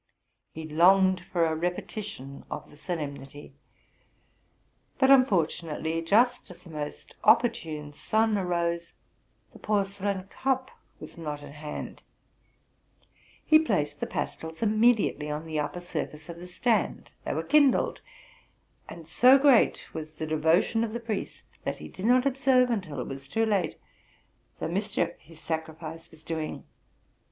[0.51, 3.53] He longed for a repetition of the solemnity.
[4.97, 8.95] But unfortunately, just as the most opportune sun arose,
[9.53, 12.01] the porcelain cup was not at hand:
[13.45, 17.43] he placed the pas tils immediately on the upper surface of the stand; they were
[17.43, 18.01] kindled;
[18.89, 22.99] and so great was the devotion of the priest, that he did not observe, until
[23.01, 23.77] it was too late,
[24.57, 26.63] the mischief his sacrifice was doing.